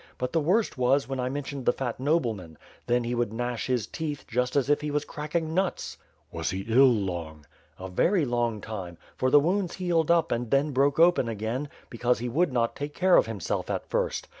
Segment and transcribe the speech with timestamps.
[0.17, 2.57] But the worst was, when I mentioned the fat nobleman.
[2.87, 5.95] Then he would gnash his teeth, just as if he was cracking nuts."
[6.33, 7.45] '^as he ill long?"
[7.77, 7.93] 404 ^^^^^^^^^^^ flfiroiei).
[7.93, 12.17] "A very long time; for the wounds healed up and then broke open again, because
[12.17, 14.27] he would not take care of himself at first.